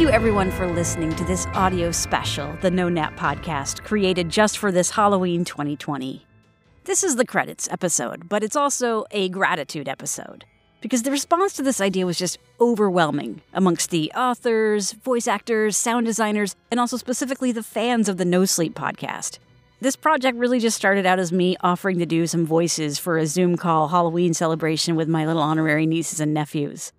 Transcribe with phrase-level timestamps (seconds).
[0.00, 4.56] Thank you, everyone, for listening to this audio special, the No Nap podcast, created just
[4.56, 6.24] for this Halloween 2020.
[6.84, 10.46] This is the credits episode, but it's also a gratitude episode
[10.80, 16.06] because the response to this idea was just overwhelming amongst the authors, voice actors, sound
[16.06, 19.38] designers, and also specifically the fans of the No Sleep podcast.
[19.82, 23.26] This project really just started out as me offering to do some voices for a
[23.26, 26.90] Zoom call Halloween celebration with my little honorary nieces and nephews.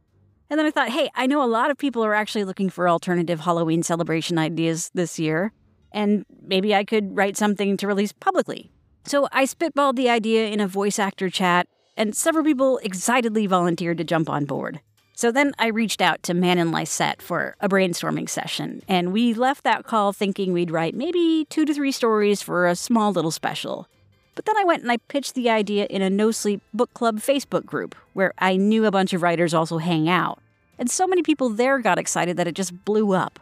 [0.52, 2.90] And then I thought, hey, I know a lot of people are actually looking for
[2.90, 5.54] alternative Halloween celebration ideas this year,
[5.94, 8.70] and maybe I could write something to release publicly.
[9.06, 13.98] So I spitballed the idea in a voice actor chat, and several people excitedly volunteered
[14.00, 14.82] to jump on board.
[15.16, 19.64] So then I reached out to Manon Lysette for a brainstorming session, and we left
[19.64, 23.88] that call thinking we'd write maybe two to three stories for a small little special.
[24.36, 27.20] But then I went and I pitched the idea in a No Sleep Book Club
[27.20, 30.40] Facebook group, where I knew a bunch of writers also hang out.
[30.78, 33.40] And so many people there got excited that it just blew up.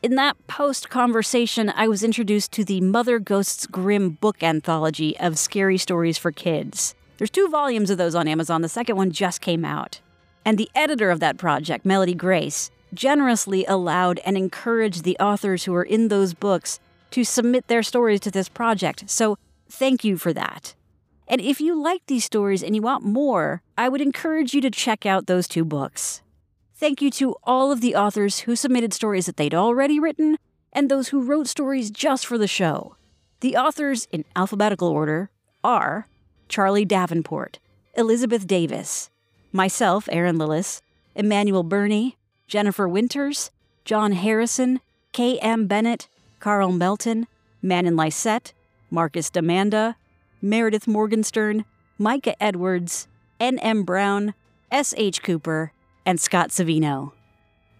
[0.00, 5.38] In that post conversation, I was introduced to the Mother Ghost's Grimm book anthology of
[5.38, 6.94] scary stories for kids.
[7.18, 10.00] There's two volumes of those on Amazon, the second one just came out.
[10.44, 15.74] And the editor of that project, Melody Grace, generously allowed and encouraged the authors who
[15.74, 16.78] are in those books
[17.10, 19.10] to submit their stories to this project.
[19.10, 19.36] So,
[19.70, 20.74] thank you for that.
[21.26, 24.70] And if you like these stories and you want more, I would encourage you to
[24.70, 26.22] check out those two books.
[26.74, 30.38] Thank you to all of the authors who submitted stories that they'd already written
[30.72, 32.96] and those who wrote stories just for the show.
[33.40, 35.30] The authors, in alphabetical order,
[35.62, 36.08] are
[36.48, 37.58] Charlie Davenport,
[37.94, 39.10] Elizabeth Davis,
[39.52, 40.80] myself, Erin Lillis,
[41.14, 43.50] Emmanuel Burney, Jennifer Winters,
[43.84, 44.80] John Harrison,
[45.12, 45.66] K.M.
[45.66, 46.08] Bennett,
[46.40, 47.26] Carl Melton,
[47.60, 48.52] Manon Lysette,
[48.90, 49.96] Marcus Demanda,
[50.40, 51.64] Meredith Morgenstern,
[51.98, 53.08] Micah Edwards,
[53.40, 53.82] N.M.
[53.82, 54.34] Brown,
[54.70, 55.22] S.H.
[55.22, 55.72] Cooper,
[56.06, 57.12] and Scott Savino.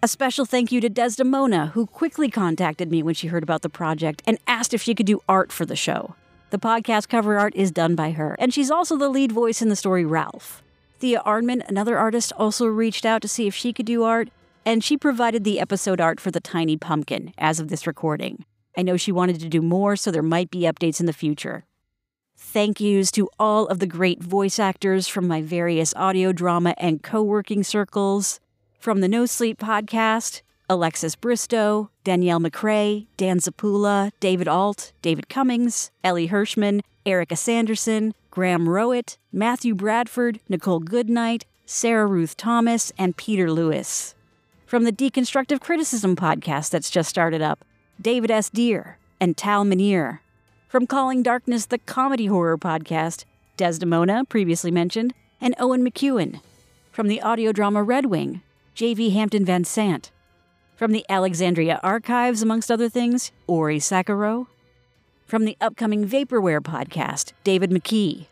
[0.03, 3.69] A special thank you to Desdymona, who quickly contacted me when she heard about the
[3.69, 6.15] project and asked if she could do art for the show.
[6.51, 9.69] The podcast cover art is done by her, and she's also the lead voice in
[9.69, 10.63] the story Ralph.
[11.01, 14.29] Thea Arnman, another artist, also reached out to see if she could do art,
[14.65, 18.45] and she provided the episode art for the Tiny Pumpkin as of this recording.
[18.79, 21.65] I know she wanted to do more, so there might be updates in the future.
[22.37, 27.03] Thank yous to all of the great voice actors from my various audio drama and
[27.03, 28.39] co working circles.
[28.79, 35.91] From the No Sleep podcast, Alexis Bristow, Danielle McCrae, Dan Zappulla, David Alt, David Cummings,
[36.05, 43.51] Elie Hirschman, Erika Sanderson, Graham Rowat, Matthew Bradford, Nicole Goodnight, Sarah Ruth Thomas, and Peter
[43.51, 44.15] Lewis.
[44.67, 47.65] From the Deconstructive Criticism podcast that's just started up,
[48.01, 48.49] David S.
[48.49, 50.21] Deer and Tal Minear.
[50.69, 53.25] From Calling Darkness, the comedy horror podcast,
[53.57, 56.41] Desdymona, previously mentioned, and Owen McEwen.
[56.93, 58.41] From the audio drama Red Wing,
[58.75, 59.11] J.V.
[59.11, 60.13] Hampton Van Sant.
[60.77, 64.47] From the Alexandria Archives, amongst other things, Ori Sakaro.
[65.27, 68.27] From the upcoming Vaporware podcast, David McKee.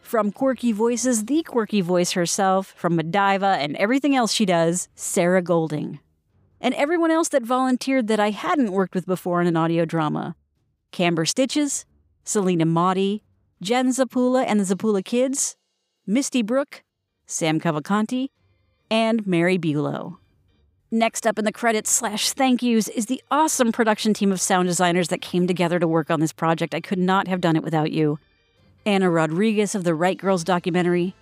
[0.00, 5.42] From Quirky Voices, the quirky voice herself, from Madiva and everything else she does, Sarah
[5.42, 6.00] Golding.
[6.62, 10.36] And everyone else that volunteered that I hadn't worked with before in an audio drama.
[10.92, 11.84] Camber Stitches,
[12.22, 13.22] Selena Motti,
[13.60, 15.56] Jen Zappulla and the Zappulla Kids,
[16.06, 16.84] Misty Brook,
[17.26, 18.28] Sam Cavalcanti,
[18.88, 20.18] and Mary Bulow.
[20.90, 24.68] Next up in the credits slash thank yous is the awesome production team of sound
[24.68, 26.74] designers that came together to work on this project.
[26.74, 28.20] I could not have done it without you.
[28.86, 31.16] Anna Rodriguez of the Right Girls documentary,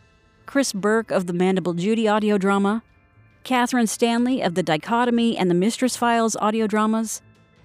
[0.44, 2.82] Chris Burke of the Mandible Judy audio drama,
[3.42, 7.22] Catherine Stanley of the Dichotomy and the Mistress Files audio dramas,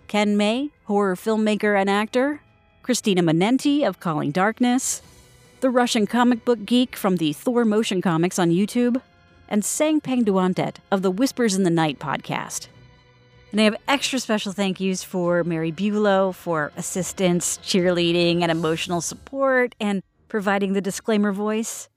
[0.08, 2.42] Ken May, horror filmmaker and actor,
[2.82, 5.02] Christina Manenti of Calling Darkness,
[5.60, 9.02] the Russian comic book geek from the Thor motion comics on YouTube,
[9.50, 12.68] and Sang Peng Duantet of the Whispers in the Night podcast.
[13.52, 19.02] And I have extra special thank yous for Mary Bulow for assistance, cheerleading, and emotional
[19.02, 21.90] support, and providing the disclaimer voice.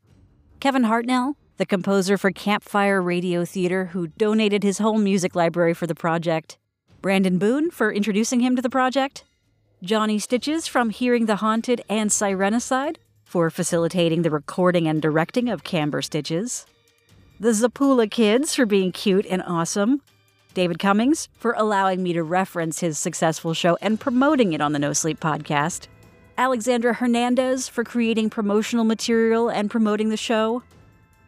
[0.60, 5.88] Kevin Hartnell, the composer for Campfire Radio Theater, who donated his whole music library for
[5.88, 6.56] the project.
[7.02, 9.24] Brandon Boone for introducing him to the project,
[9.82, 15.64] Johnny Stitches from Hearing the Haunted and Sirenicide for facilitating the recording and directing of
[15.64, 16.64] Camber Stitches,
[17.40, 20.00] the Zappulla Kids for being cute and awesome,
[20.54, 24.78] David Cummings for allowing me to reference his successful show and promoting it on the
[24.78, 25.88] No Sleep podcast,
[26.36, 30.62] Alexandra Hernandez for creating promotional material and promoting the show,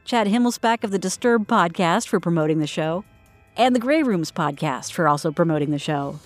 [0.05, 3.05] Chad Himmelsback of the Disturbed podcast for promoting the show,
[3.57, 6.19] and the Grey Rooms podcast for also promoting the show.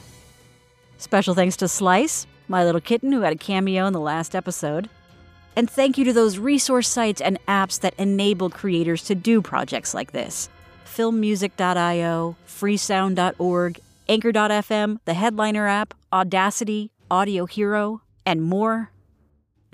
[0.97, 4.89] Special thanks to Slice, my little kitten who had a cameo in the last episode.
[5.57, 9.95] And thank you to those resource sites and apps that enable creators to do projects
[9.95, 10.49] like this.
[10.87, 18.91] filmmusic.io, freesound.org, anchor.fm, the Headliner app, Audacity, Audio Hero, and more.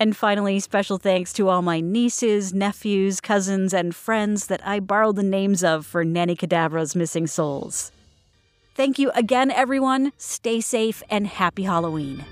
[0.01, 5.15] And finally, special thanks to all my nieces, nephews, cousins, and friends that I borrowed
[5.15, 7.91] the names of for Nanny Cadabra's Missing Souls.
[8.73, 10.11] Thank you again, everyone.
[10.17, 12.25] Stay safe and happy Halloween.